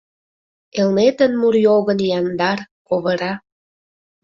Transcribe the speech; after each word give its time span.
Элнетын 0.79 1.31
мурйогын 1.41 1.99
яндар, 2.19 2.59
ковыра. 2.87 3.33